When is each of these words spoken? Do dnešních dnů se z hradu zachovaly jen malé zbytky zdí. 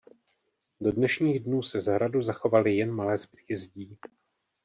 Do 0.81 0.91
dnešních 0.91 1.39
dnů 1.39 1.61
se 1.61 1.81
z 1.81 1.91
hradu 1.93 2.21
zachovaly 2.21 2.75
jen 2.77 2.91
malé 2.91 3.17
zbytky 3.17 3.57
zdí. 3.57 3.97